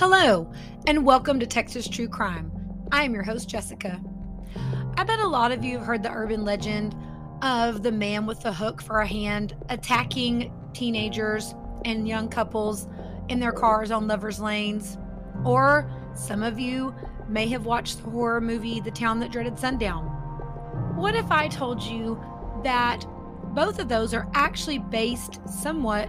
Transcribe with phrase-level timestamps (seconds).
[0.00, 0.50] Hello,
[0.86, 2.50] and welcome to Texas True Crime.
[2.90, 4.00] I am your host, Jessica.
[4.96, 6.96] I bet a lot of you have heard the urban legend
[7.42, 12.88] of the man with the hook for a hand attacking teenagers and young couples
[13.28, 14.96] in their cars on lovers' lanes.
[15.44, 16.94] Or some of you
[17.28, 20.06] may have watched the horror movie The Town That Dreaded Sundown.
[20.96, 22.18] What if I told you
[22.64, 23.04] that
[23.54, 26.08] both of those are actually based somewhat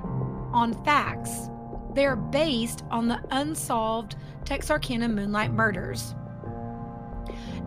[0.54, 1.50] on facts?
[1.94, 6.16] They're based on the unsolved Texarkana Moonlight murders.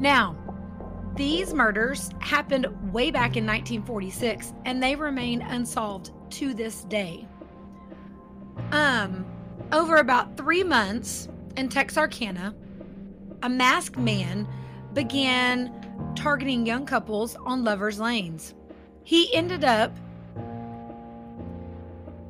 [0.00, 0.36] Now,
[1.16, 7.28] these murders happened way back in 1946 and they remain unsolved to this day.
[8.72, 9.24] Um,
[9.72, 12.54] over about three months in Texarkana,
[13.42, 14.48] a masked man
[14.92, 15.72] began
[16.16, 18.54] targeting young couples on lovers' lanes.
[19.04, 19.96] He ended up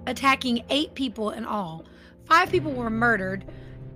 [0.07, 1.85] attacking eight people in all.
[2.27, 3.45] Five people were murdered,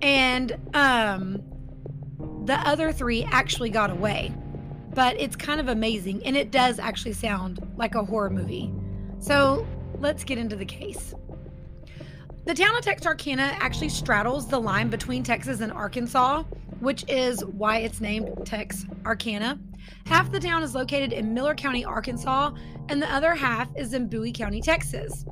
[0.01, 1.41] and um,
[2.45, 4.33] the other three actually got away.
[4.93, 8.71] But it's kind of amazing, and it does actually sound like a horror movie.
[9.19, 9.67] So
[9.99, 11.13] let's get into the case.
[12.45, 16.43] The town of Texarkana actually straddles the line between Texas and Arkansas,
[16.79, 19.59] which is why it's named Texarkana.
[20.05, 22.51] Half the town is located in Miller County, Arkansas,
[22.87, 25.25] and the other half is in Bowie County, Texas.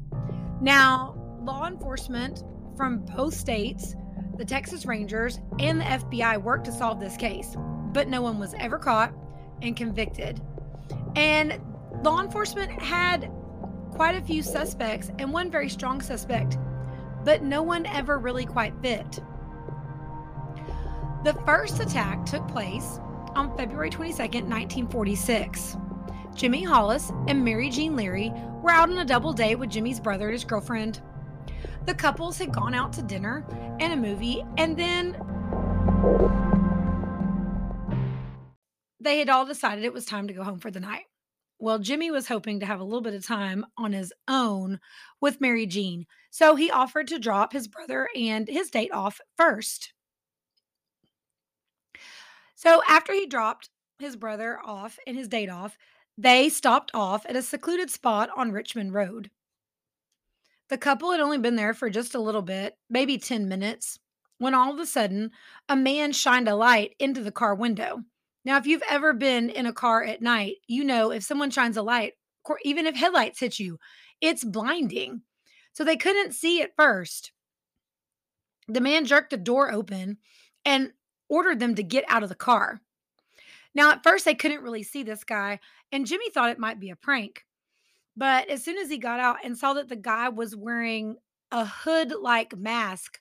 [0.61, 2.43] Now, law enforcement
[2.75, 3.95] from both states,
[4.37, 7.55] the Texas Rangers, and the FBI worked to solve this case,
[7.93, 9.13] but no one was ever caught
[9.61, 10.41] and convicted.
[11.15, 11.59] And
[12.03, 13.31] law enforcement had
[13.91, 16.57] quite a few suspects and one very strong suspect,
[17.23, 19.19] but no one ever really quite fit.
[21.23, 22.99] The first attack took place
[23.35, 25.77] on February 22nd, 1946.
[26.37, 30.25] Jimmy Hollis and Mary Jean Larey were out on a double date with Jimmy's brother
[30.25, 31.01] and his girlfriend.
[31.87, 33.43] The couples had gone out to dinner
[33.79, 35.17] and a movie, and then
[38.99, 41.05] they had all decided it was time to go home for the night.
[41.57, 44.79] Well, Jimmy was hoping to have a little bit of time on his own
[45.19, 49.91] with Mary Jean, so he offered to drop his brother and his date off first.
[52.53, 55.75] So after he dropped his brother off and his date off,
[56.17, 59.29] they stopped off at a secluded spot on Richmond Road.
[60.69, 63.99] The couple had only been there for just a little bit, maybe 10 minutes,
[64.37, 65.31] when all of a sudden
[65.69, 68.01] a man shined a light into the car window.
[68.43, 71.77] Now, if you've ever been in a car at night, you know if someone shines
[71.77, 72.13] a light,
[72.63, 73.77] even if headlights hit you,
[74.21, 75.21] it's blinding.
[75.73, 77.31] So they couldn't see at first.
[78.67, 80.17] The man jerked the door open
[80.65, 80.91] and
[81.29, 82.81] ordered them to get out of the car.
[83.77, 85.59] Now, at first, they couldn't really see this guy,
[85.91, 87.45] and Jimmy thought it might be a prank.
[88.17, 91.17] But as soon as he got out and saw that the guy was wearing
[91.51, 93.19] a hood like mask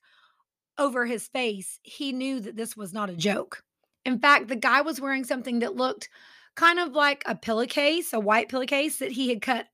[0.78, 3.62] over his face, he knew that this was not a joke.
[4.06, 6.08] In fact, the guy was wearing something that looked
[6.54, 9.66] kind of like a pillowcase, a white pillowcase that he had cut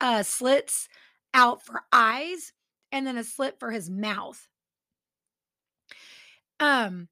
[0.00, 0.88] uh, slits
[1.34, 2.52] out for eyes
[2.92, 4.46] and then a slit for his mouth.
[6.60, 7.08] Um,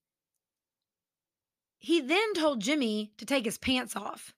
[1.81, 4.35] he then told Jimmy to take his pants off.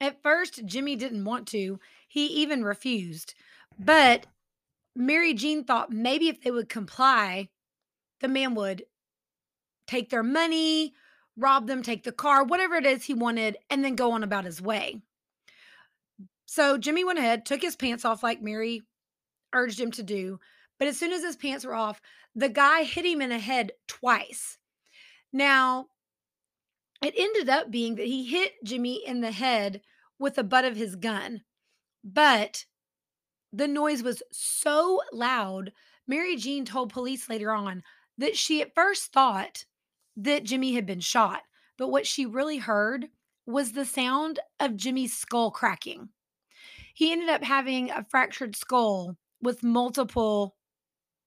[0.00, 3.34] At first, Jimmy didn't want to, he even refused.
[3.78, 4.26] But
[4.94, 7.48] Mary Jean thought maybe if they would comply,
[8.20, 8.84] the man would
[9.88, 10.94] take their money,
[11.36, 14.44] rob them, take the car, whatever it is he wanted, and then go on about
[14.44, 15.02] his way.
[16.46, 18.82] So Jimmy went ahead, took his pants off like Mary
[19.52, 20.38] urged him to do.
[20.78, 22.00] But as soon as his pants were off,
[22.34, 24.58] the guy hit him in the head twice.
[25.32, 25.86] Now,
[27.02, 29.80] it ended up being that he hit Jimmy in the head
[30.18, 31.42] with the butt of his gun.
[32.04, 32.64] But
[33.52, 35.72] the noise was so loud,
[36.06, 37.82] Mary Jean told police later on
[38.18, 39.64] that she at first thought
[40.16, 41.42] that Jimmy had been shot.
[41.78, 43.08] But what she really heard
[43.46, 46.08] was the sound of Jimmy's skull cracking.
[46.94, 50.56] He ended up having a fractured skull with multiple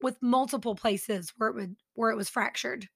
[0.02, 2.88] with multiple places where it would where it was fractured.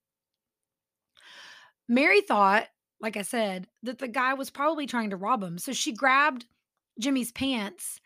[1.87, 2.67] Mary thought,
[2.99, 5.57] like I said, that the guy was probably trying to rob him.
[5.57, 6.45] So she grabbed
[6.99, 7.99] Jimmy's pants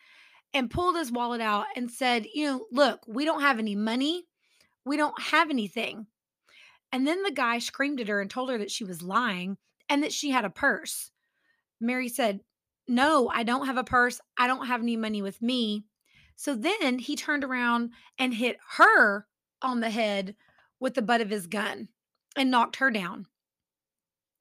[0.53, 4.25] and pulled his wallet out and said, You know, look, we don't have any money.
[4.85, 6.07] We don't have anything.
[6.91, 9.57] And then the guy screamed at her and told her that she was lying
[9.89, 11.11] and that she had a purse.
[11.79, 12.39] Mary said,
[12.87, 14.19] No, I don't have a purse.
[14.37, 15.85] I don't have any money with me.
[16.35, 19.27] So then he turned around and hit her
[19.61, 20.35] on the head
[20.79, 21.89] with the butt of his gun
[22.35, 23.25] and knocked her down.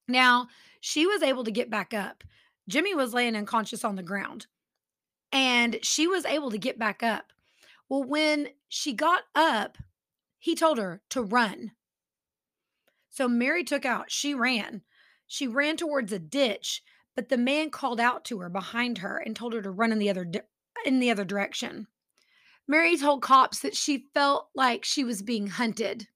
[0.09, 0.49] Now,
[0.81, 2.23] she was able to get back up.
[2.69, 4.47] Jimmy was laying unconscious on the ground
[5.33, 7.33] and she was able to get back up.
[7.89, 9.79] Well, when she got up,
[10.39, 11.73] he told her to run.
[13.11, 14.83] So Mary took out, she ran.
[15.27, 16.83] She ran towards a ditch,
[17.15, 19.99] but the man called out to her behind her and told her to run in
[19.99, 20.41] the other di-
[20.85, 21.87] in the other direction.
[22.69, 26.09] Mary told cops that she felt like she was being hunted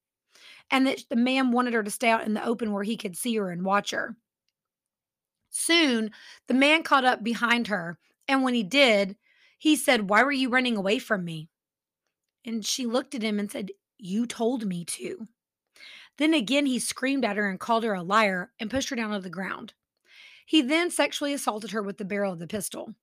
[0.70, 3.17] and that the man wanted her to stay out in the open where he could
[3.17, 4.17] see her and watch her.
[5.50, 6.12] Soon,
[6.46, 9.17] the man caught up behind her, and when he did,
[9.58, 11.49] he said, Why were you running away from me?
[12.44, 15.26] And she looked at him and said, You told me to.
[16.19, 19.11] Then again, he screamed at her and called her a liar and pushed her down
[19.12, 19.75] to the ground.
[20.46, 22.94] He then sexually assaulted her with the barrel of the pistol.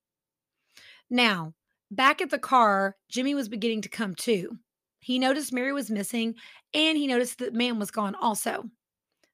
[1.10, 1.54] Now,
[1.90, 4.58] back at the car, Jimmy was beginning to come to.
[5.08, 6.36] He noticed Mary was missing
[6.74, 8.70] and he noticed that man was gone also.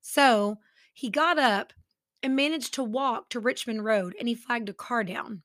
[0.02, 0.60] So
[0.94, 1.74] he got up
[2.22, 5.42] and managed to walk to Richmond Road and he flagged a car down.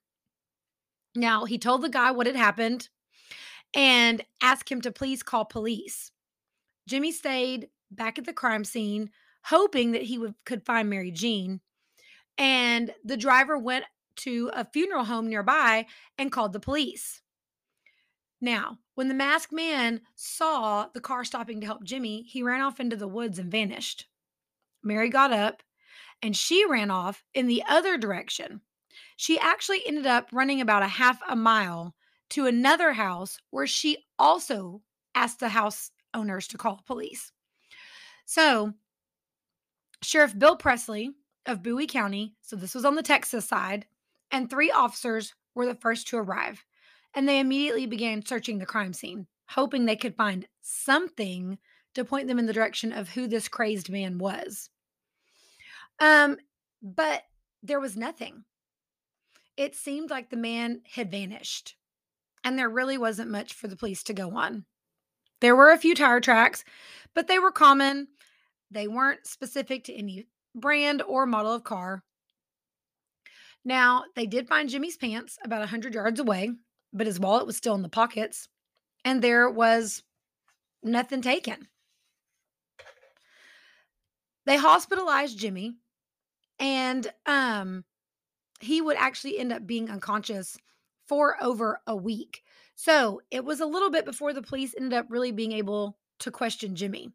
[1.15, 2.89] Now, he told the guy what had happened
[3.73, 6.11] and asked him to please call police.
[6.87, 9.09] Jimmy stayed back at the crime scene,
[9.45, 11.59] hoping that he would, could find Mary Jean.
[12.37, 13.85] And the driver went
[14.17, 15.87] to a funeral home nearby
[16.19, 17.23] and called the police.
[18.39, 22.81] Now, when the masked man saw the car stopping to help Jimmy, he ran off
[22.81, 24.07] into the woods and vanished.
[24.83, 25.63] Mary got up
[26.21, 28.59] and she ran off in the other direction.
[29.15, 31.95] She actually ended up running about a half a mile
[32.31, 34.81] to another house where she also
[35.15, 37.31] asked the house owners to call police.
[38.25, 38.73] So,
[40.03, 41.11] Sheriff Bill Presley
[41.45, 43.85] of Bowie County, so this was on the Texas side,
[44.29, 46.65] and three officers were the first to arrive.
[47.15, 51.57] And they immediately began searching the crime scene, hoping they could find something
[51.95, 54.69] to point them in the direction of who this crazed man was.
[55.99, 56.37] Um,
[56.81, 57.23] but
[57.63, 58.45] there was nothing.
[59.57, 61.75] It seemed like the man had vanished,
[62.43, 64.65] and there really wasn't much for the police to go on.
[65.41, 66.63] There were a few tire tracks,
[67.13, 68.07] but they were common.
[68.71, 72.03] They weren't specific to any brand or model of car.
[73.65, 76.51] Now, they did find Jimmy's pants about 100 yards away,
[76.93, 78.47] but his wallet was still in the pockets,
[79.05, 80.03] and there was
[80.83, 81.67] nothing taken.
[84.45, 85.75] They hospitalized Jimmy,
[86.59, 87.83] and um,
[88.59, 90.57] he would actually end up being unconscious
[91.07, 92.43] for over a week.
[92.75, 96.31] So it was a little bit before the police ended up really being able to
[96.31, 97.11] question Jimmy.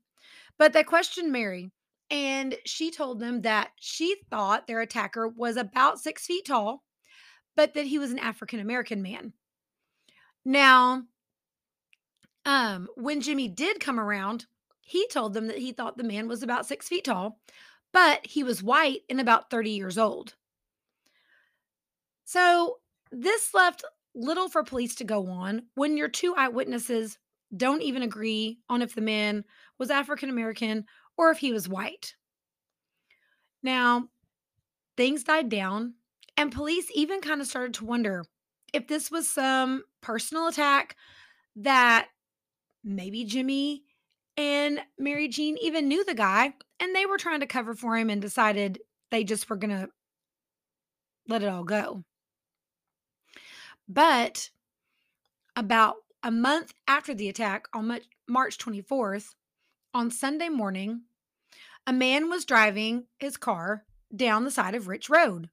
[0.58, 1.70] But they questioned Mary,
[2.10, 6.84] and she told them that she thought their attacker was about six feet tall,
[7.56, 9.32] but that he was an African American man.
[10.44, 11.04] Now,
[12.44, 14.46] um, when Jimmy did come around,
[14.82, 17.40] he told them that he thought the man was about six feet tall,
[17.92, 20.34] but he was white and about 30 years old.
[22.24, 22.78] So
[23.10, 27.18] this left little for police to go on when your two eyewitnesses
[27.56, 29.44] don't even agree on if the man
[29.78, 30.84] was African American
[31.16, 32.14] or if he was white.
[33.62, 34.08] Now,
[34.96, 35.94] things died down,
[36.36, 38.24] and police even kind of started to wonder
[38.74, 40.96] if this was some personal attack
[41.56, 42.08] that
[42.82, 43.84] maybe Jimmy
[44.36, 48.10] and Mary Jean even knew the guy and they were trying to cover for him
[48.10, 48.80] and decided
[49.10, 49.88] they just were going to
[51.28, 52.02] let it all go.
[53.88, 54.50] But
[55.54, 59.34] about a month after the attack on March 24th,
[59.92, 61.02] on Sunday morning,
[61.86, 63.84] a man was driving his car
[64.14, 65.50] down the side of Rich Road.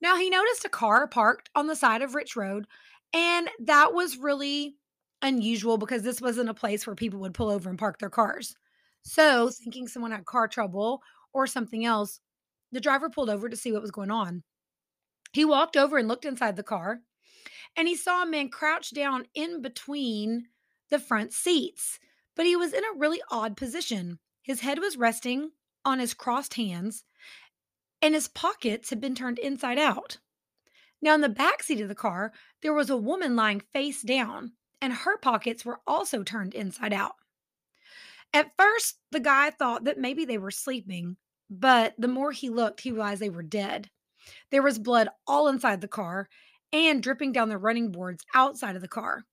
[0.00, 2.66] Now, he noticed a car parked on the side of Rich Road,
[3.12, 4.76] and that was really
[5.22, 8.56] unusual because this wasn't a place where people would pull over and park their cars.
[9.02, 11.02] So, thinking someone had car trouble
[11.32, 12.20] or something else,
[12.70, 14.42] the driver pulled over to see what was going on.
[15.32, 17.00] He walked over and looked inside the car,
[17.76, 20.48] and he saw a man crouched down in between
[20.90, 21.98] the front seats,
[22.36, 24.18] but he was in a really odd position.
[24.42, 25.50] His head was resting
[25.84, 27.04] on his crossed hands,
[28.02, 30.18] and his pockets had been turned inside out.
[31.00, 34.52] Now, in the back seat of the car, there was a woman lying face down,
[34.80, 37.16] and her pockets were also turned inside out.
[38.32, 41.16] At first, the guy thought that maybe they were sleeping,
[41.50, 43.90] but the more he looked, he realized they were dead.
[44.50, 46.28] There was blood all inside the car
[46.72, 49.24] and dripping down the running boards outside of the car.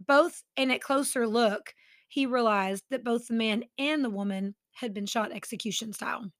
[0.00, 1.74] Both, and at closer look,
[2.08, 6.30] he realized that both the man and the woman had been shot execution style.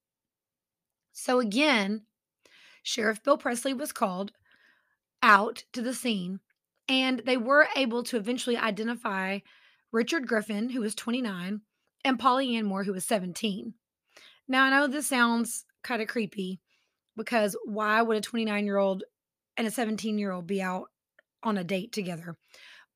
[1.12, 2.02] So again,
[2.82, 4.32] Sheriff Bill Presley was called
[5.22, 6.40] out to the scene,
[6.88, 9.40] and they were able to eventually identify
[9.92, 11.60] Richard Griffin, who was 29,
[12.04, 13.74] and Polly Ann Moore, who was 17.
[14.48, 16.60] Now, I know this sounds kind of creepy
[17.16, 19.04] because why would a 29 year old
[19.56, 20.88] and a 17 year old be out
[21.42, 22.36] on a date together?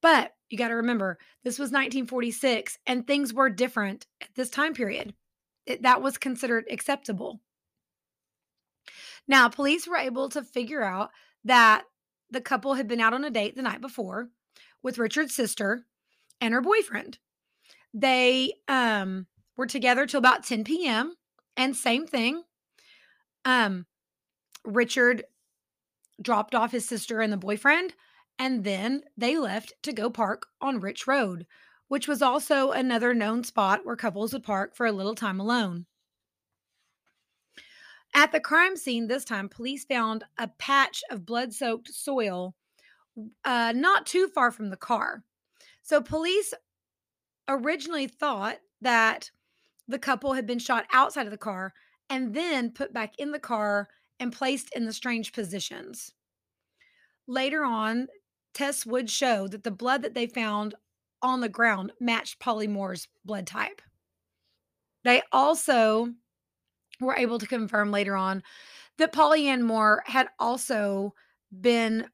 [0.01, 4.75] But you got to remember, this was 1946 and things were different at this time
[4.75, 5.15] period.
[5.67, 7.41] it, that was considered acceptable.
[9.27, 11.11] Now, police were able to figure out
[11.45, 11.85] that
[12.31, 14.29] the couple had been out on a date the night before
[14.83, 15.87] with Richard's sister
[16.41, 17.19] and her boyfriend.
[17.93, 19.27] They um,
[19.57, 21.15] were together till about 10 p.m.
[21.57, 22.43] And same thing.
[23.45, 23.87] Um,
[24.65, 25.25] Richard
[26.21, 27.95] dropped off his sister and the boyfriend,
[28.39, 31.47] and then they left to go park on Rich Road,
[31.89, 35.87] which was also another known spot where couples would park for a little time alone.
[38.15, 42.55] At the crime scene this time, police found a patch of blood soaked soil
[43.45, 45.23] uh, not too far from the car.
[45.83, 46.55] So, police
[47.49, 49.31] originally thought that
[49.87, 51.73] the couple had been shot outside of the car
[52.11, 56.13] and then put back in the car and placed in the strange positions.
[57.27, 58.09] Later on,
[58.53, 60.75] tests would show that the blood that they found
[61.23, 63.81] on the ground matched Polly Moore's blood type.
[65.05, 66.09] They also
[67.01, 68.43] were able to confirm later on
[68.99, 71.15] that Polly Ann Moore had also
[71.61, 72.07] been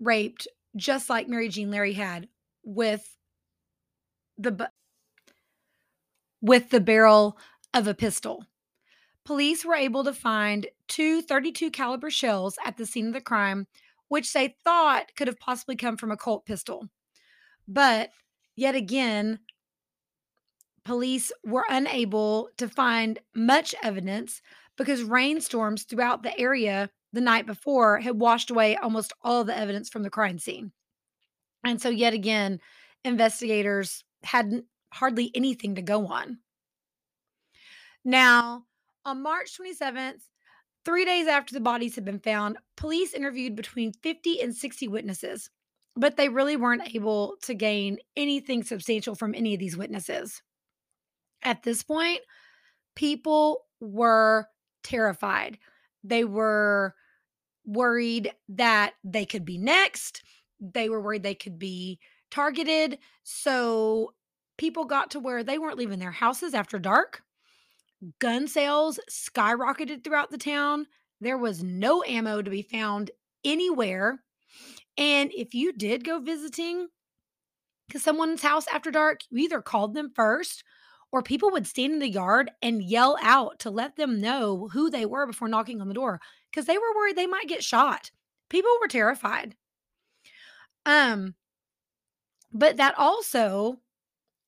[0.00, 2.28] raped, just like Mary Jean Larey had,
[2.62, 3.16] with
[4.36, 4.70] the
[6.40, 7.38] with the barrel
[7.74, 8.44] of a pistol.
[9.24, 13.66] Police were able to find two 32 caliber shells at the scene of the crime,
[14.08, 16.88] which they thought could have possibly come from a Colt pistol.
[17.66, 18.10] But
[18.56, 19.40] yet again,
[20.88, 24.40] police were unable to find much evidence
[24.78, 29.90] because rainstorms throughout the area the night before had washed away almost all the evidence
[29.90, 30.72] from the crime scene.
[31.62, 32.58] And so, yet again,
[33.04, 36.38] investigators had hardly anything to go on.
[38.02, 38.64] Now,
[39.04, 40.22] on March 27th,
[40.86, 45.50] three days after the bodies had been found, police interviewed between 50 and 60 witnesses,
[45.96, 50.40] but they really weren't able to gain anything substantial from any of these witnesses.
[51.42, 52.20] At this point,
[52.94, 54.46] people were
[54.82, 55.58] terrified.
[56.04, 56.94] They were
[57.64, 60.22] worried that they could be next.
[60.60, 62.98] They were worried they could be targeted.
[63.22, 64.14] So
[64.56, 67.22] people got to where they weren't leaving their houses after dark.
[68.20, 70.86] Gun sales skyrocketed throughout the town.
[71.20, 73.10] There was no ammo to be found
[73.44, 74.22] anywhere.
[74.96, 76.88] And if you did go visiting
[77.90, 80.64] to someone's house after dark, you either called them first
[81.10, 84.90] or people would stand in the yard and yell out to let them know who
[84.90, 88.10] they were before knocking on the door because they were worried they might get shot.
[88.48, 89.54] People were terrified.
[90.86, 91.34] Um,
[92.52, 93.78] but that also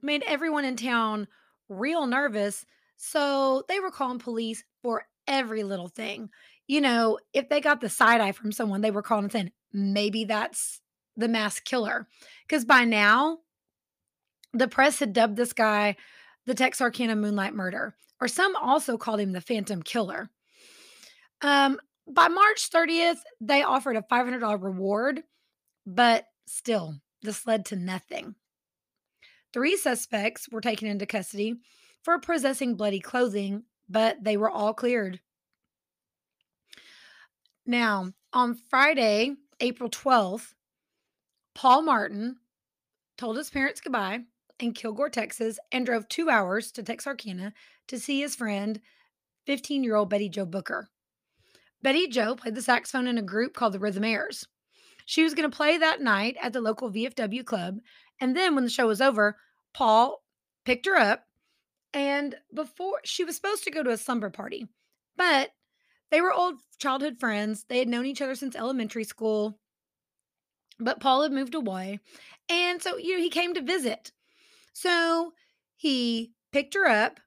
[0.02, 1.28] made everyone in town
[1.68, 2.64] real nervous.
[2.96, 6.30] So they were calling police for every little thing.
[6.66, 9.52] You know, if they got the side eye from someone, they were calling and saying,
[9.72, 10.80] maybe that's
[11.16, 12.06] the mass killer.
[12.46, 13.38] Because by now,
[14.52, 15.96] the press had dubbed this guy
[16.46, 20.30] the Texarkana Moonlight Murder, or some also called him the Phantom Killer.
[21.42, 25.22] Um, by March 30th, they offered a $500 reward,
[25.86, 28.34] but still, this led to nothing.
[29.52, 31.56] Three suspects were taken into custody
[32.02, 35.20] for possessing bloody clothing, but they were all cleared.
[37.66, 40.54] Now, on Friday, April 12th,
[41.54, 42.36] Paul Martin
[43.18, 44.20] told his parents goodbye
[44.62, 47.52] in Kilgore, Texas, and drove two hours to Texarkana
[47.88, 48.80] to see his friend,
[49.46, 50.88] 15 year old Betty Jo Booker.
[51.82, 54.44] Betty Jo played the saxophone in a group called the Rhythmaires.
[55.06, 57.78] She was going to play that night at the local VFW club.
[58.20, 59.36] And then when the show was over,
[59.72, 60.22] Paul
[60.64, 61.24] picked her up.
[61.92, 64.68] And before she was supposed to go to a slumber party,
[65.16, 65.50] but
[66.10, 67.64] they were old childhood friends.
[67.68, 69.58] They had known each other since elementary school.
[70.78, 71.98] But Paul had moved away.
[72.48, 74.12] And so, you know, he came to visit.
[74.72, 75.32] So
[75.76, 77.20] he picked her up.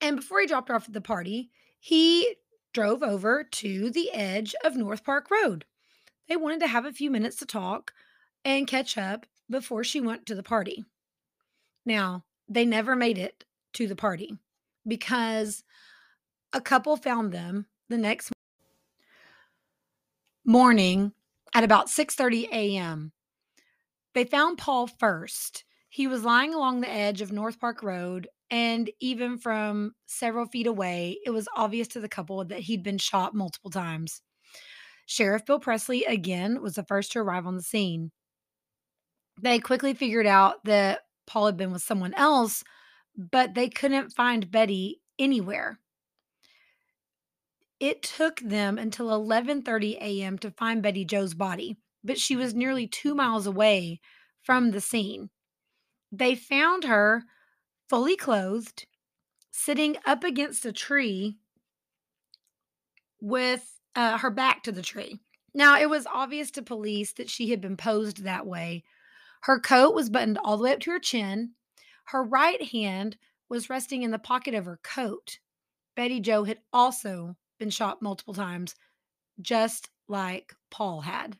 [0.00, 2.36] And before he dropped her off at the party, he
[2.72, 5.64] drove over to the edge of North Park Road.
[6.28, 7.92] They wanted to have a few minutes to talk
[8.44, 10.84] and catch up before she went to the party.
[11.86, 14.36] Now, they never made it to the party
[14.86, 15.62] because
[16.52, 18.32] a couple found them the next
[20.44, 21.12] morning
[21.54, 23.12] at about 6:30 a.m.
[24.14, 25.64] They found Paul first
[25.94, 30.66] he was lying along the edge of North Park Road, and even from several feet
[30.66, 34.20] away, it was obvious to the couple that he'd been shot multiple times.
[35.06, 38.10] Sheriff Bill Presley, again, was the first to arrive on the scene.
[39.40, 42.64] They quickly figured out that Paul had been with someone else,
[43.16, 45.78] but they couldn't find Betty anywhere.
[47.78, 50.38] It took them until 11:30 a.m.
[50.38, 54.00] to find Betty Jo's body, but she was nearly 2 miles away
[54.42, 55.30] from the scene.
[56.16, 57.24] They found her
[57.88, 58.86] fully clothed,
[59.50, 61.38] sitting up against a tree
[63.20, 65.18] with uh, her back to the tree.
[65.54, 68.84] Now, it was obvious to police that she had been posed that way.
[69.42, 71.52] Her coat was buttoned all the way up to her chin.
[72.06, 73.16] Her right hand
[73.48, 75.38] was resting in the pocket of her coat.
[75.96, 78.76] Betty Jo had also been shot multiple times,
[79.40, 81.38] just like Paul had.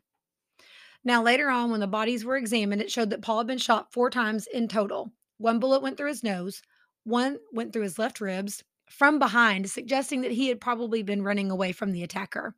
[1.04, 3.92] Now, later on, when the bodies were examined, it showed that Paul had been shot
[3.92, 5.12] four times in total.
[5.38, 6.62] One bullet went through his nose,
[7.04, 11.50] one went through his left ribs from behind, suggesting that he had probably been running
[11.50, 12.54] away from the attacker.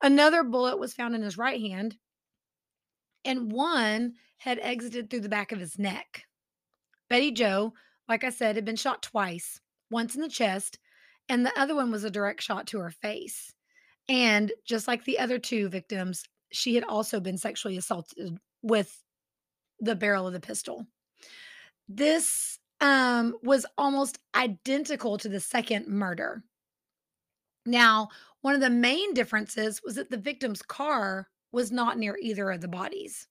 [0.00, 1.96] Another bullet was found in his right hand,
[3.24, 6.24] and one had exited through the back of his neck.
[7.10, 7.74] Betty Jo,
[8.08, 9.60] like I said, had been shot twice,
[9.90, 10.78] once in the chest,
[11.28, 13.52] and the other one was a direct shot to her face.
[14.08, 19.02] And just like the other two victims, she had also been sexually assaulted with
[19.80, 20.86] the barrel of the pistol.
[21.88, 26.42] This um, was almost identical to the second murder.
[27.66, 28.08] Now,
[28.40, 32.60] one of the main differences was that the victim's car was not near either of
[32.60, 33.26] the bodies.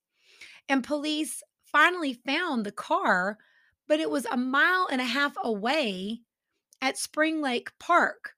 [0.69, 3.38] And police finally found the car,
[3.88, 6.21] but it was a mile and a half away
[6.81, 8.33] at Spring Lake Park,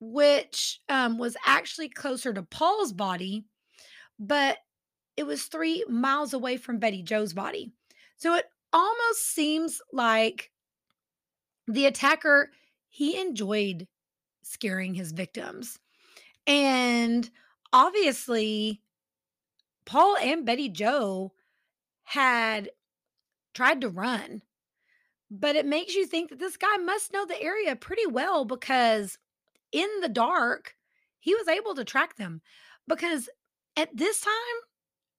[0.00, 3.44] which um, was actually closer to Paul's body,
[4.18, 4.58] but
[5.16, 7.72] it was three miles away from Betty Jo's body.
[8.16, 10.50] So it almost seems like
[11.66, 12.50] the attacker
[12.88, 13.86] he enjoyed
[14.42, 15.78] scaring his victims.
[16.46, 17.28] And
[17.72, 18.80] obviously
[19.84, 21.32] Paul and Betty Jo
[22.04, 22.70] had
[23.54, 24.42] tried to run.
[25.30, 29.18] But it makes you think that this guy must know the area pretty well because
[29.72, 30.74] in the dark,
[31.20, 32.40] he was able to track them.
[32.86, 33.28] Because
[33.78, 34.34] at this time,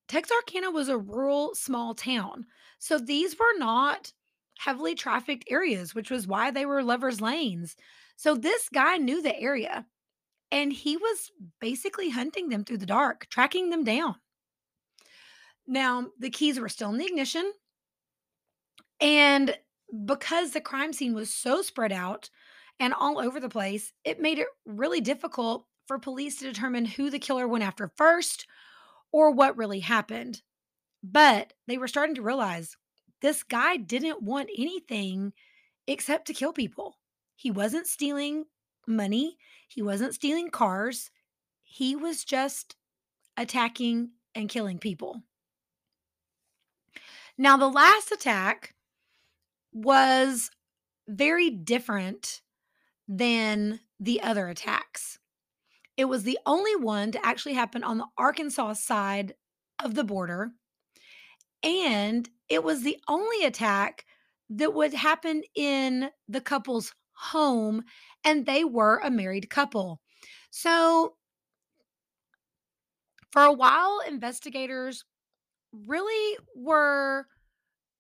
[0.10, 2.46] Texarkana was a rural small town.
[2.78, 4.12] So these were not
[4.60, 7.78] heavily trafficked areas, which was why they were lovers' lanes.
[8.18, 9.86] So this guy knew the area
[10.52, 11.32] and he was
[11.62, 14.16] basically hunting them through the dark, tracking them down.
[15.66, 17.54] Now, the keys were still in the ignition.
[19.00, 19.56] And
[20.06, 22.30] because the crime scene was so spread out
[22.78, 27.10] and all over the place, it made it really difficult for police to determine who
[27.10, 28.46] the killer went after first
[29.12, 30.42] or what really happened.
[31.04, 32.76] But they were starting to realize
[33.22, 35.34] this guy didn't want anything
[35.88, 36.98] except to kill people.
[37.36, 38.46] He wasn't stealing
[38.88, 41.12] money, he wasn't stealing cars,
[41.64, 42.76] he was just
[43.38, 45.24] attacking and killing people.
[47.38, 48.76] Now, the last attack
[49.72, 50.52] was
[51.08, 52.42] very different
[53.08, 55.19] than the other attacks.
[56.00, 59.34] It was the only one to actually happen on the Arkansas side
[59.84, 60.52] of the border.
[61.62, 64.06] And it was the only attack
[64.50, 67.84] that would happen in the couple's home,
[68.24, 70.00] and they were a married couple.
[70.52, 71.18] So,
[73.32, 75.04] for a while, investigators
[75.74, 77.28] really were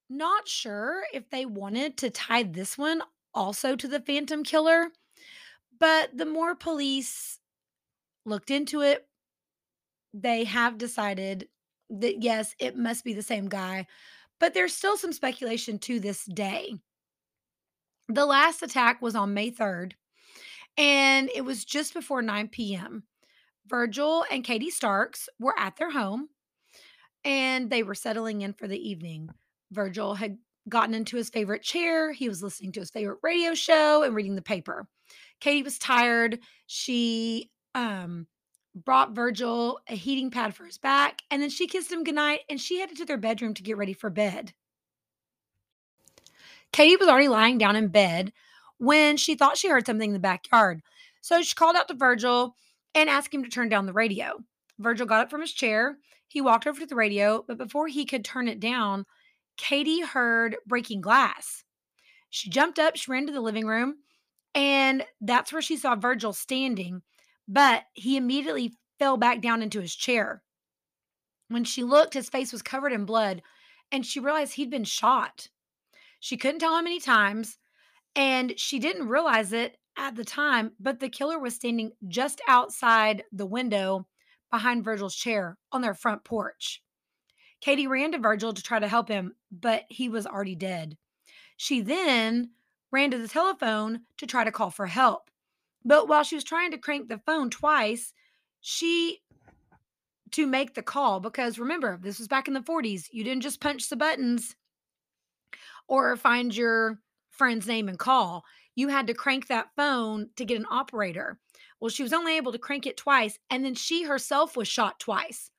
[0.09, 3.01] not sure if they wanted to tie this one
[3.33, 4.87] also to the Phantom Killer.
[5.77, 7.38] But the more police
[8.29, 9.05] looked into it,
[10.13, 11.47] they have decided
[11.89, 13.87] that yes, it must be the same guy.
[14.39, 16.73] But there's still some speculation to this day.
[18.07, 19.93] The last attack was on May 3rd,
[20.77, 23.03] and it was just before 9 p.m.
[23.67, 26.29] Virgil and Katie Starks were at their home
[27.23, 29.29] and they were settling in for the evening.
[29.71, 30.37] Virgil had
[30.67, 32.11] gotten into his favorite chair.
[32.11, 34.87] He was listening to his favorite radio show and reading the paper.
[35.39, 36.39] Katie was tired.
[36.67, 38.27] She um,
[38.75, 42.59] brought Virgil a heating pad for his back, and then she kissed him goodnight and
[42.59, 44.53] she headed to their bedroom to get ready for bed.
[46.71, 48.31] Katie was already lying down in bed
[48.77, 50.81] when she thought she heard something in the backyard.
[51.21, 52.55] So she called out to Virgil
[52.95, 54.39] and asked him to turn down the radio.
[54.77, 55.97] Virgil got up from his chair.
[56.27, 59.05] He walked over to the radio, but before he could turn it down,
[59.57, 61.63] Katie heard breaking glass.
[62.29, 63.95] She jumped up, she ran to the living room,
[64.53, 67.01] and that's where she saw Virgil standing,
[67.49, 70.43] but he immediately fell back down into his chair.
[71.47, 73.41] When she looked, his face was covered in blood,
[73.91, 75.47] and she realized he'd been shot.
[76.19, 77.57] She couldn't tell how many times,
[78.15, 83.23] and she didn't realize it at the time, but the killer was standing just outside
[83.31, 84.07] the window
[84.51, 86.83] behind Virgil's chair on their front porch.
[87.61, 90.97] Katie ran to Virgil to try to help him, but he was already dead.
[91.57, 92.51] She then
[92.91, 95.29] ran to the telephone to try to call for help.
[95.85, 98.13] But while she was trying to crank the phone twice,
[98.61, 99.19] she
[100.31, 103.05] to make the call because remember, this was back in the 40s.
[103.11, 104.55] You didn't just punch the buttons
[105.87, 106.99] or find your
[107.31, 108.45] friend's name and call.
[108.75, 111.37] you had to crank that phone to get an operator.
[111.79, 114.99] Well, she was only able to crank it twice, and then she herself was shot
[114.99, 115.51] twice.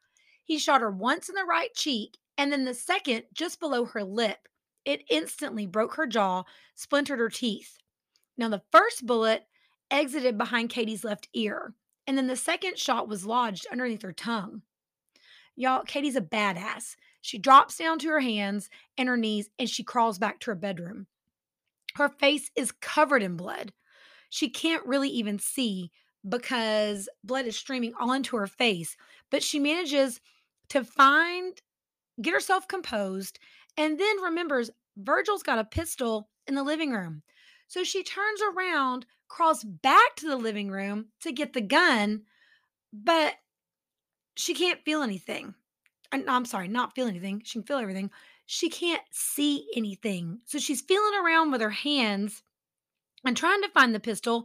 [0.45, 4.03] He shot her once in the right cheek, and then the second just below her
[4.03, 4.49] lip.
[4.85, 7.77] It instantly broke her jaw, splintered her teeth.
[8.39, 9.45] Now, the first bullet
[9.91, 11.75] exited behind Katie's left ear,
[12.07, 14.63] and then the second shot was lodged underneath her tongue.
[15.57, 16.97] Y'all, Katie's a badass.
[17.21, 20.55] She drops down to her hands and her knees and she crawls back to her
[20.55, 21.07] bedroom.
[21.97, 23.73] Her face is covered in blood.
[24.31, 25.91] She can't really even see
[26.29, 28.97] because blood is streaming onto her face,
[29.31, 30.21] but she manages
[30.71, 31.61] to find,
[32.23, 33.39] get herself composed,
[33.77, 37.23] and then remembers Virgil's got a pistol in the living room.
[37.67, 42.25] So she turns around, crawls back to the living room to get the gun,
[42.93, 43.37] but
[44.37, 45.55] she can't feel anything.
[46.13, 47.41] I'm sorry, not feel anything.
[47.45, 48.11] She can feel everything.
[48.45, 50.41] She can't see anything.
[50.45, 52.43] So she's feeling around with her hands
[53.25, 54.45] and trying to find the pistol.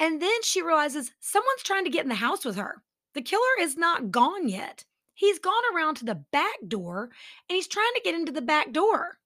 [0.00, 2.82] And then she realizes someone's trying to get in the house with her.
[3.14, 4.84] The killer is not gone yet.
[5.14, 7.10] He's gone around to the back door
[7.48, 9.18] and he's trying to get into the back door.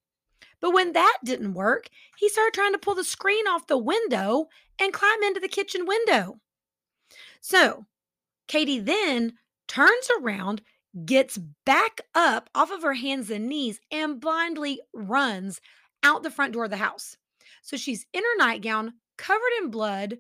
[0.63, 4.49] But when that didn't work, he started trying to pull the screen off the window
[4.79, 6.39] and climb into the kitchen window.
[7.43, 7.85] So
[8.47, 9.35] Katie then
[9.67, 10.63] turns around,
[11.05, 15.61] gets back up off of her hands and knees, and blindly runs
[16.05, 17.17] out the front door of the house.
[17.63, 20.19] So she's in her nightgown, covered in blood,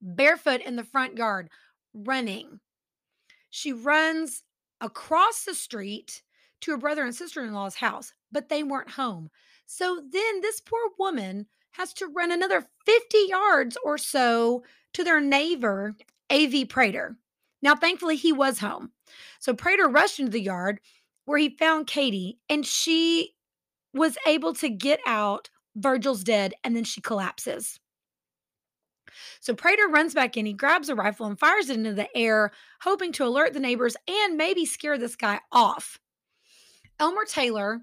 [0.00, 1.48] barefoot in the front yard,
[1.94, 2.58] running.
[3.50, 4.42] She runs
[4.80, 6.22] across the street
[6.62, 9.30] to her brother and sister in law's house, but they weren't home.
[9.66, 14.64] So then this poor woman has to run another 50 yards or so
[14.94, 15.94] to their neighbor,
[16.30, 16.66] A.V.
[16.66, 17.16] Prater.
[17.62, 18.90] Now, thankfully, he was home.
[19.38, 20.80] So Prater rushed into the yard
[21.24, 23.34] where he found Katie, and she
[23.94, 25.48] was able to get out.
[25.76, 27.78] Virgil's dead, and then she collapses.
[29.40, 30.46] So Prater runs back in.
[30.46, 32.50] He grabs a rifle and fires it into the air,
[32.82, 35.98] hoping to alert the neighbors and maybe scare this guy off.
[36.98, 37.80] Elmer Taylor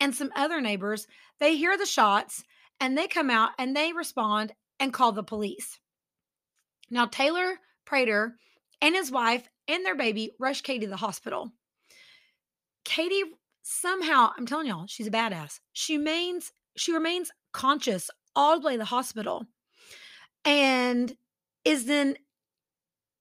[0.00, 1.06] and some other neighbors,
[1.38, 2.42] they hear the shots
[2.80, 5.78] and they come out and they respond and call the police.
[6.90, 8.34] Now, Taylor Prater
[8.80, 11.52] and his wife and their baby rush Katie to the hospital.
[12.84, 13.22] Katie
[13.62, 15.60] somehow, I'm telling y'all, she's a badass.
[15.72, 19.44] She remains, she remains conscious all the way to the hospital
[20.44, 21.14] and
[21.64, 22.16] is then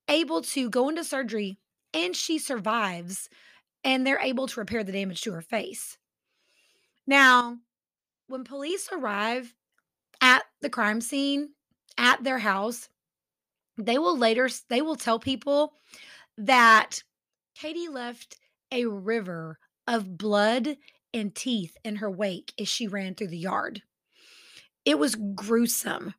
[0.07, 1.59] able to go into surgery
[1.93, 3.29] and she survives
[3.83, 5.97] and they're able to repair the damage to her face.
[7.09, 7.57] Now,
[8.27, 9.55] when police arrive
[10.21, 11.49] at the crime scene
[11.97, 12.87] at their house,
[13.79, 15.73] they will later they will tell people
[16.37, 17.01] that
[17.55, 18.37] Katie left
[18.71, 20.77] a river of blood
[21.11, 23.81] and teeth in her wake as she ran through the yard.
[24.85, 26.13] It was gruesome.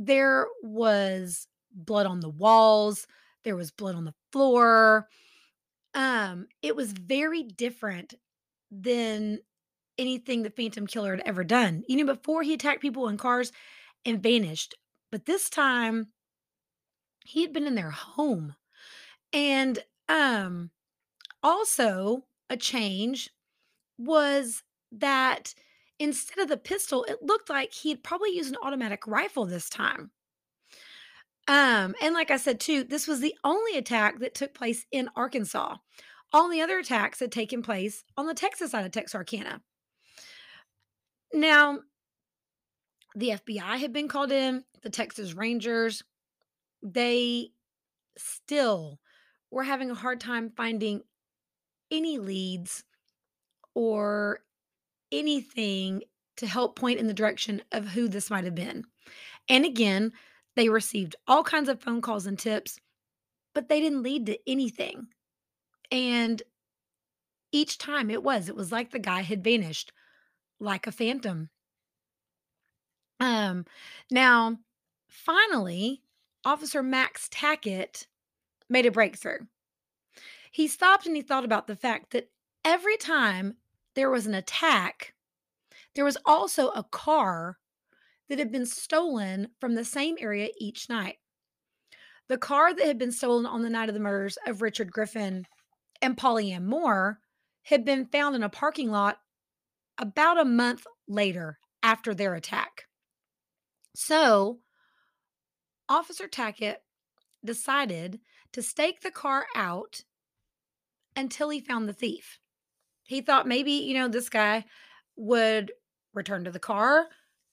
[0.00, 3.06] There was blood on the walls,
[3.44, 5.06] there was blood on the floor.
[5.94, 8.14] Um, it was very different
[8.72, 9.38] than
[9.98, 11.84] anything the Phantom Killer had ever done.
[11.88, 13.52] Know, before he attacked people in cars
[14.04, 14.74] and vanished.
[15.10, 16.08] But this time
[17.24, 18.54] he had been in their home.
[19.32, 19.78] And
[20.08, 20.70] um
[21.42, 23.30] also a change
[23.98, 25.54] was that
[25.98, 29.68] instead of the pistol, it looked like he had probably used an automatic rifle this
[29.68, 30.10] time.
[31.46, 35.10] Um, and like I said too, this was the only attack that took place in
[35.14, 35.76] Arkansas.
[36.32, 39.60] All the other attacks had taken place on the Texas side of Texarkana.
[41.34, 41.80] Now,
[43.16, 46.04] the FBI had been called in, the Texas Rangers,
[46.80, 47.48] they
[48.16, 49.00] still
[49.50, 51.02] were having a hard time finding
[51.90, 52.84] any leads
[53.74, 54.44] or
[55.10, 56.04] anything
[56.36, 58.84] to help point in the direction of who this might have been.
[59.48, 60.12] And again,
[60.54, 62.78] they received all kinds of phone calls and tips,
[63.54, 65.08] but they didn't lead to anything.
[65.90, 66.40] And
[67.50, 69.92] each time it was, it was like the guy had vanished
[70.64, 71.50] like a phantom.
[73.20, 73.64] Um,
[74.10, 74.58] now,
[75.08, 76.02] finally,
[76.44, 78.06] Officer Max Tackett
[78.68, 79.40] made a breakthrough.
[80.50, 82.30] He stopped and he thought about the fact that
[82.64, 83.56] every time
[83.94, 85.14] there was an attack,
[85.94, 87.58] there was also a car
[88.28, 91.16] that had been stolen from the same area each night.
[92.28, 95.46] The car that had been stolen on the night of the murders of Richard Griffin
[96.00, 97.20] and Polly Ann Moore
[97.64, 99.18] had been found in a parking lot
[99.98, 102.84] about a month later after their attack.
[103.94, 104.60] So,
[105.88, 106.76] Officer Tackett
[107.44, 108.20] decided
[108.52, 110.02] to stake the car out
[111.16, 112.38] until he found the thief.
[113.04, 114.64] He thought maybe, you know, this guy
[115.16, 115.72] would
[116.14, 117.06] return to the car,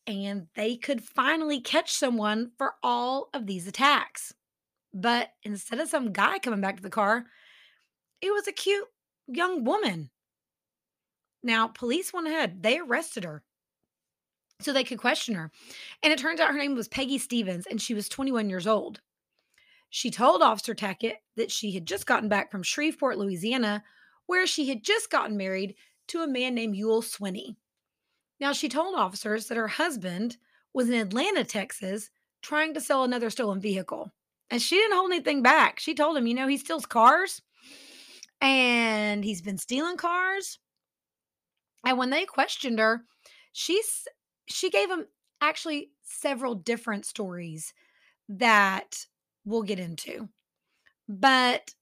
[0.08, 4.34] and they could finally catch someone for all of these attacks.
[4.94, 7.26] But instead of some guy coming back to the car,
[8.22, 8.88] it was a cute
[9.28, 10.10] young woman.
[11.44, 13.44] Now, police went ahead, they arrested her
[14.60, 15.52] so they could question her.
[16.04, 19.02] And it turns out her name was Peggy Stevens, and she was 21 years old.
[19.90, 23.84] She told Officer Tackett that she had just gotten back from Shreveport, Louisiana,
[24.28, 25.76] where she had just gotten married
[26.08, 27.56] to a man named Youell Swinney.
[28.40, 30.38] Now, she told officers that her husband
[30.74, 32.10] was in Atlanta, Texas,
[32.42, 34.12] trying to sell another stolen vehicle.
[34.50, 35.80] And she didn't hold anything back.
[35.80, 37.42] She told him, you know, he steals cars
[38.42, 40.60] and he's been stealing cars.
[41.84, 43.06] And when they questioned her,
[43.54, 44.08] she's
[44.48, 45.08] she gave them
[45.42, 47.74] actually several different stories
[48.30, 49.06] that
[49.46, 50.30] we'll get into.
[51.08, 51.74] But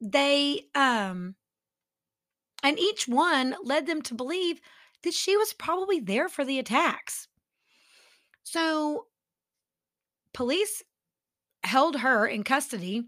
[0.00, 1.36] they um
[2.62, 4.60] and each one led them to believe
[5.02, 7.28] that she was probably there for the attacks.
[8.44, 9.06] So
[10.32, 10.82] police
[11.64, 13.04] held her in custody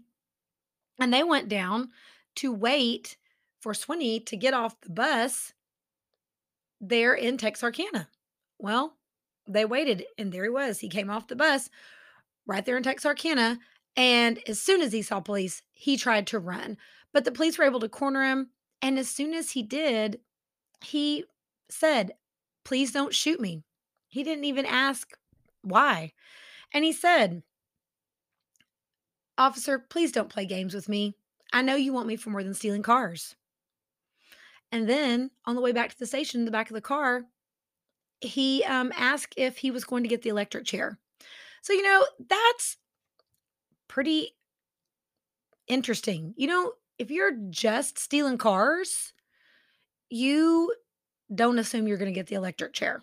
[0.99, 1.91] and they went down
[2.35, 3.17] to wait
[3.59, 5.53] for Swinney to get off the bus
[6.89, 8.09] there in Texarkana.
[8.59, 8.95] Well,
[9.47, 10.79] they waited and there he was.
[10.79, 11.69] He came off the bus
[12.45, 13.59] right there in Texarkana.
[13.95, 16.77] And as soon as he saw police, he tried to run.
[17.13, 18.49] But the police were able to corner him.
[18.81, 20.19] And as soon as he did,
[20.83, 21.25] he
[21.69, 22.11] said,
[22.63, 23.63] Please don't shoot me.
[24.07, 25.15] He didn't even ask
[25.61, 26.13] why.
[26.73, 27.43] And he said,
[29.37, 31.15] Officer, please don't play games with me.
[31.53, 33.35] I know you want me for more than stealing cars.
[34.75, 37.23] And then on the way back to the station, in the back of the car,
[38.19, 40.99] he um, asked if he was going to get the electric chair.
[41.61, 42.75] So, you know, that's
[43.87, 44.35] pretty
[45.69, 46.33] interesting.
[46.35, 49.13] You know, if you're just stealing cars,
[50.09, 50.73] you
[51.33, 53.01] don't assume you're going to get the electric chair.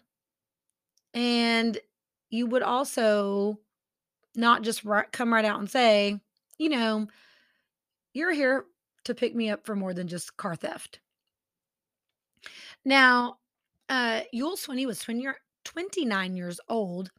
[1.14, 1.78] And
[2.28, 3.61] you would also
[4.35, 6.20] not just come right out and say,
[6.58, 7.08] you know,
[8.12, 8.66] you're here
[9.04, 11.00] to pick me up for more than just car theft.
[12.84, 13.38] Now,
[13.88, 15.28] uh, Youell Swinney was 20,
[15.64, 17.10] 29 years old,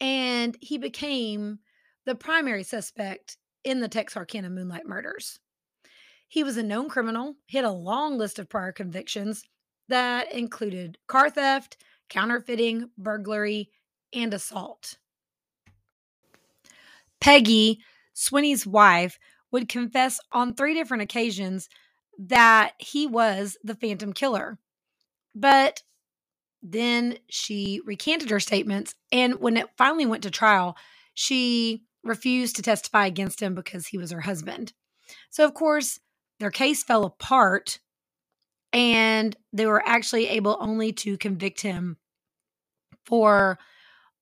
[0.00, 1.58] and he became
[2.04, 5.38] the primary suspect in the Texarkana Moonlight murders.
[6.28, 9.44] He was a known criminal, he had a long list of prior convictions
[9.88, 11.76] that included car theft,
[12.08, 13.70] counterfeiting, burglary,
[14.12, 14.96] and assault.
[17.20, 17.80] Peggy,
[18.14, 19.18] Swinney's wife,
[19.50, 21.68] would confess on three different occasions
[22.18, 24.58] that he was the Phantom Killer.
[25.34, 25.82] But
[26.62, 28.94] then she recanted her statements.
[29.10, 30.76] And when it finally went to trial,
[31.14, 34.72] she refused to testify against him because he was her husband.
[35.30, 35.98] So, of course,
[36.40, 37.78] their case fell apart
[38.72, 41.98] and they were actually able only to convict him
[43.04, 43.58] for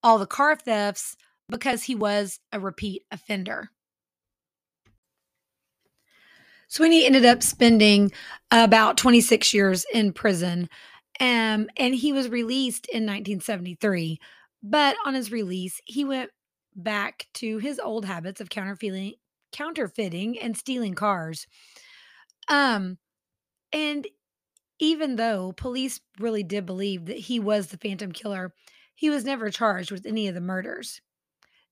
[0.03, 1.17] all the car thefts
[1.49, 3.71] because he was a repeat offender.
[6.69, 8.13] Sweeney ended up spending
[8.53, 10.69] about 26 years in prison,
[11.21, 14.19] um, and he was released in 1973.
[14.63, 16.31] But on his release, he went
[16.75, 19.15] back to his old habits of counterfeiting,
[19.53, 21.47] counterfeiting and stealing cars.
[22.49, 22.99] Um,
[23.73, 24.07] and
[24.81, 28.55] even though police really did believe that he was the Phantom Killer,
[28.95, 31.01] he was never charged with any of the murders.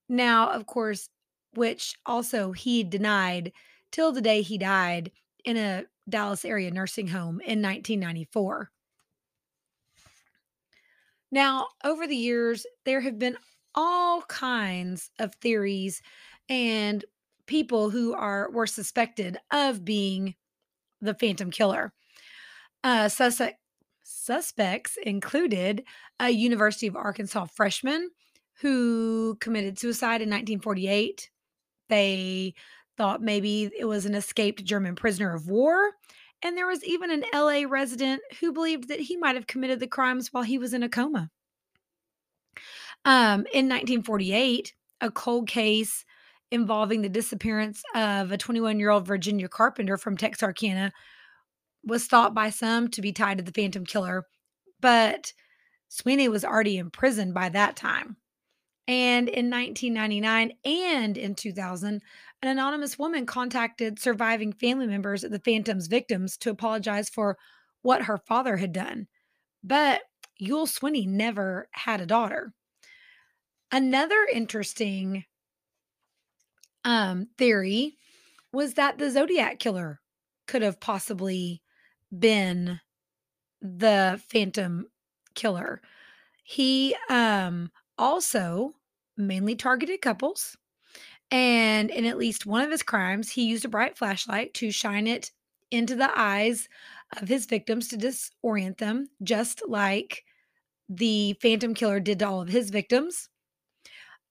[0.09, 1.09] Now, of course,
[1.53, 3.53] which also he denied
[3.91, 5.11] till the day he died
[5.45, 8.71] in a Dallas area nursing home in 1994.
[11.31, 13.37] Now, over the years, there have been
[13.75, 16.01] all kinds of theories
[16.47, 17.05] and
[17.45, 20.35] people who are were suspected of being
[21.01, 21.93] the Phantom Killer.
[22.83, 23.59] Uh, suspect,
[24.03, 25.83] suspects included
[26.19, 28.09] a University of Arkansas freshman
[28.61, 31.29] who committed suicide in 1948.
[31.89, 32.53] They
[32.97, 35.91] thought maybe it was an escaped German prisoner of war.
[36.41, 39.87] And there was even an LA resident who believed that he might have committed the
[39.87, 41.29] crimes while he was in a coma.
[43.05, 46.05] Um, in 1948, a cold case
[46.51, 50.91] involving the disappearance of a 21 year old Virginia carpenter from Texarkana
[51.83, 54.25] was thought by some to be tied to the Phantom Killer,
[54.81, 55.33] but
[55.87, 58.17] Sweeney was already in prison by that time.
[58.87, 62.01] And in 1999 and in 2000,
[62.41, 67.37] an anonymous woman contacted surviving family members of the Phantom's victims to apologize for
[67.81, 69.07] what her father had done.
[69.63, 70.01] But
[70.41, 72.53] Youell Swinney never had a daughter.
[73.71, 75.25] Another interesting
[76.85, 77.97] um, theory
[78.51, 79.99] was that the Zodiac killer
[80.47, 81.61] could have possibly
[82.17, 82.79] been
[83.61, 84.87] the Phantom
[85.35, 85.81] Killer.
[86.43, 88.73] He um, also
[89.17, 90.57] mainly targeted couples.
[91.31, 95.07] And in at least one of his crimes, he used a bright flashlight to shine
[95.07, 95.31] it
[95.71, 96.67] into the eyes
[97.21, 100.23] of his victims to disorient them, just like
[100.87, 103.29] the Phantom Killer did to all of his victims.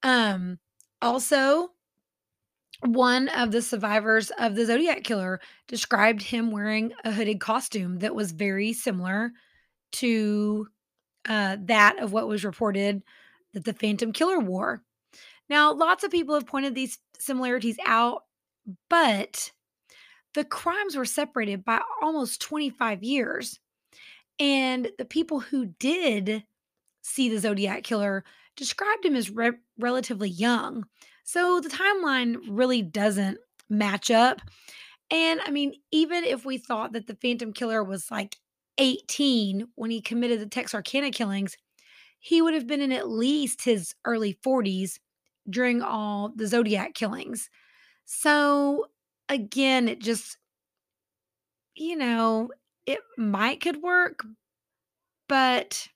[0.03, 0.59] Um,
[1.01, 1.69] also,
[2.85, 8.15] one of the survivors of the Zodiac Killer described him wearing a hooded costume that
[8.15, 9.31] was very similar
[9.93, 10.67] to
[11.27, 13.03] uh, that of what was reported
[13.53, 14.81] that the Phantom Killer wore.
[15.49, 18.23] Now, lots of people have pointed these similarities out,
[18.89, 19.51] but
[20.33, 23.59] the crimes were separated by almost 25 years.
[24.39, 26.43] And the people who did
[27.01, 28.23] see the Zodiac Killer
[28.55, 30.85] described him as re- relatively young.
[31.23, 34.41] So the timeline really doesn't match up.
[35.11, 38.37] And I mean, even if we thought that the Phantom Killer was like
[38.77, 41.57] 18 when he committed the Texarkana killings,
[42.19, 44.99] he would have been in at least his early 40s
[45.49, 47.49] during all the Zodiac killings.
[48.05, 48.87] So
[49.27, 50.37] again, it just,
[51.75, 52.49] you know,
[52.85, 54.23] it might could work,
[55.27, 55.87] but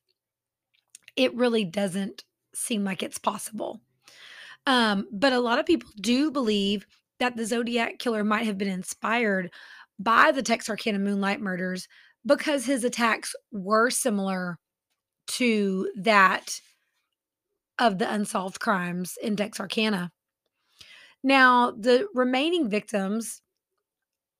[1.15, 3.81] it really doesn't seem like it's possible.
[4.65, 6.85] Um, but a lot of people do believe
[7.19, 9.51] that the Zodiac killer might have been inspired
[9.99, 11.87] by the Texarkana Moonlight murders
[12.25, 14.57] because his attacks were similar
[15.27, 16.59] to that
[17.79, 20.11] of the unsolved crimes in Texarkana.
[21.23, 23.41] Now, the remaining victims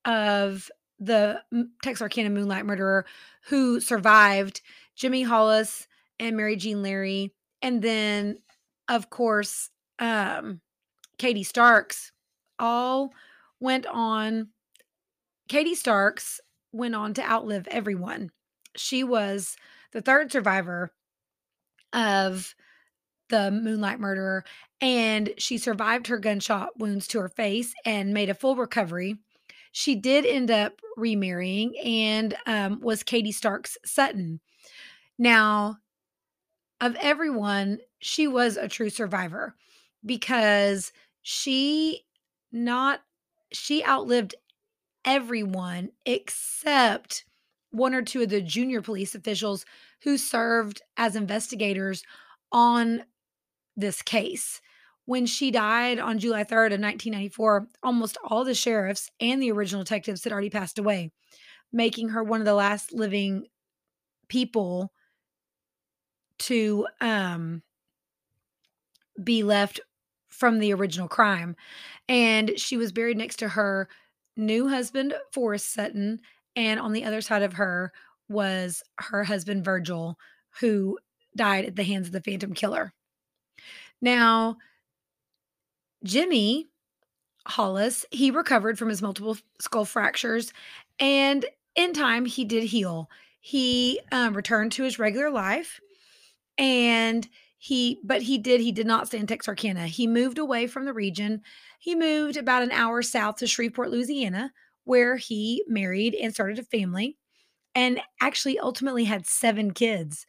[0.04, 1.42] of the
[1.82, 3.06] Texarkana Moonlight murderer
[3.46, 4.60] who survived
[4.94, 8.38] Jimmy Hollis and Mary Jean Larey, and then,
[8.88, 10.60] of course, um,
[11.18, 12.12] Katie Starks,
[12.58, 13.12] all
[13.60, 14.48] went on.
[15.48, 16.40] Katie Starks
[16.72, 18.30] went on to outlive everyone.
[18.76, 19.56] She was
[19.92, 20.92] the third survivor
[21.92, 22.54] of
[23.34, 24.44] the Moonlight murderer,
[24.80, 29.16] and she survived her gunshot wounds to her face and made a full recovery.
[29.72, 34.38] She did end up remarrying and um, was Katie Starks Sutton.
[35.18, 35.78] Now,
[36.80, 39.56] of everyone, she was a true survivor
[40.06, 40.92] because
[41.22, 42.02] she
[42.52, 43.00] not
[43.50, 44.36] she outlived
[45.04, 47.24] everyone except
[47.72, 49.64] one or two of the junior police officials
[50.04, 52.04] who served as investigators
[52.52, 53.04] on
[53.76, 54.60] this case.
[55.06, 59.84] When she died on July 3rd of 1994, almost all the sheriffs and the original
[59.84, 61.10] detectives had already passed away,
[61.72, 63.46] making her one of the last living
[64.28, 64.90] people
[66.38, 67.62] to um
[69.22, 69.80] be left
[70.28, 71.54] from the original crime.
[72.08, 73.88] And she was buried next to her
[74.36, 76.20] new husband, Forrest Sutton.
[76.56, 77.92] And on the other side of her
[78.28, 80.18] was her husband, Virgil,
[80.60, 80.98] who
[81.36, 82.92] died at the hands of the Phantom Killer.
[84.04, 84.58] Now,
[86.04, 86.66] Jimmy
[87.46, 90.52] Hollis, he recovered from his multiple skull fractures.
[91.00, 93.08] And in time, he did heal.
[93.40, 95.80] He um, returned to his regular life
[96.58, 99.86] and he but he did he did not stay in Texarkana.
[99.86, 101.40] He moved away from the region.
[101.78, 104.52] He moved about an hour south to Shreveport, Louisiana,
[104.84, 107.16] where he married and started a family
[107.74, 110.26] and actually ultimately had 7 kids.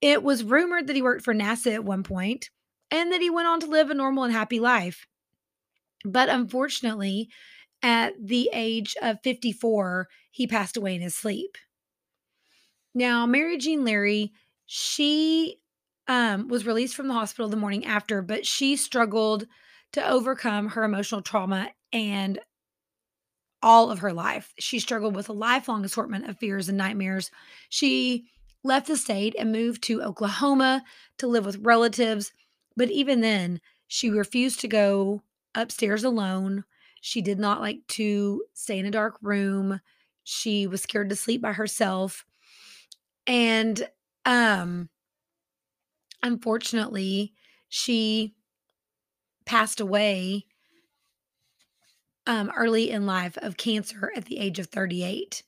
[0.00, 2.50] It was rumored that he worked for NASA at one point
[2.94, 5.04] and that he went on to live a normal and happy life.
[6.04, 7.28] But unfortunately,
[7.82, 11.58] at the age of 54, he passed away in his sleep.
[12.94, 14.32] Now, Mary Jean Larey,
[14.66, 15.56] she
[16.06, 19.44] um, was released from the hospital the morning after, but she struggled
[19.94, 22.38] to overcome her emotional trauma and
[23.60, 24.54] all of her life.
[24.60, 27.32] She struggled with a lifelong assortment of fears and nightmares.
[27.70, 28.26] She
[28.62, 30.84] left the state and moved to Oklahoma
[31.18, 32.30] to live with relatives.
[32.76, 35.22] But even then, she refused to go
[35.54, 36.64] upstairs alone.
[37.00, 39.80] She did not like to stay in a dark room.
[40.24, 42.24] She was scared to sleep by herself.
[43.26, 43.88] And
[44.24, 44.88] um
[46.22, 47.34] unfortunately,
[47.68, 48.34] she
[49.44, 50.46] passed away
[52.26, 55.42] um, early in life of cancer at the age of 38.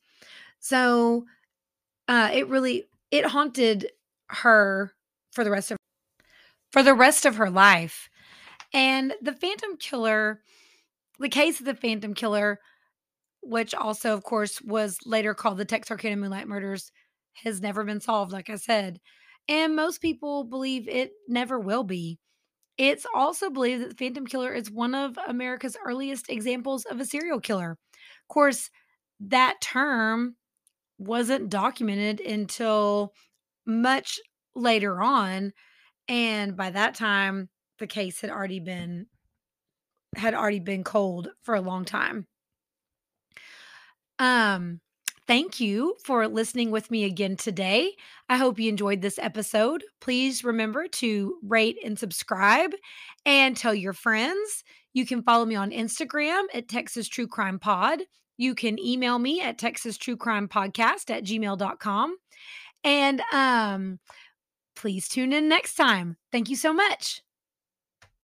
[0.59, 1.25] So
[2.07, 3.91] uh, it really it haunted
[4.29, 4.93] her
[5.31, 5.77] for the rest of
[6.71, 8.09] for the rest of her life.
[8.73, 10.41] And the Phantom Killer,
[11.19, 12.59] the case of the Phantom Killer,
[13.41, 16.91] which also, of course, was later called the Texarkana Moonlight Murders,
[17.43, 18.99] has never been solved, like I said.
[19.47, 22.19] And most people believe it never will be.
[22.77, 27.05] It's also believed that the Phantom Killer is one of America's earliest examples of a
[27.05, 27.71] serial killer.
[27.71, 28.69] Of course,
[29.19, 30.35] that term
[30.99, 33.13] wasn't documented until
[33.65, 34.19] much
[34.55, 35.53] later on.
[36.07, 37.49] And by that time,
[37.79, 39.07] the case had already been
[40.15, 42.25] had already been cold for a long time.
[44.19, 44.79] Um,
[45.27, 47.93] thank you for listening with me again today.
[48.29, 49.83] I hope you enjoyed this episode.
[50.01, 52.71] Please remember to rate and subscribe
[53.25, 54.63] and tell your friends.
[54.93, 57.99] You can follow me on Instagram at Texas True Crime Pod.
[58.37, 62.15] You can email me at Texas True Crime Podcast at gmail.com.
[62.83, 63.99] And um,
[64.81, 66.17] please tune in next time.
[66.31, 67.21] Thank you so much.